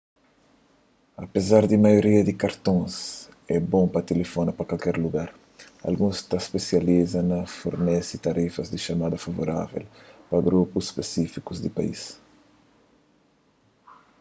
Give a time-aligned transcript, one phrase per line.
[1.25, 2.93] apezar di maioria di kartons
[3.55, 5.29] é bon pa tilifona pa kualker lugar
[5.87, 9.85] alguns ta spesializa na fornese tarifas di txamada favorável
[10.29, 12.01] pa grupus spisífikus di país